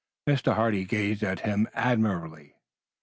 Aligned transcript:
Mr. 0.27 0.55
Hardy 0.55 0.83
gazed 0.83 1.21
at 1.21 1.41
him 1.41 1.67
admiringly. 1.75 2.55